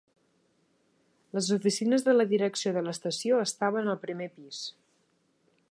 Les 1.37 1.49
oficines 1.57 2.07
de 2.07 2.15
la 2.17 2.25
direcció 2.33 2.73
de 2.77 2.83
l'estació 2.87 3.43
estaven 3.49 3.93
al 3.95 4.03
primer 4.07 4.29
pis. 4.39 4.63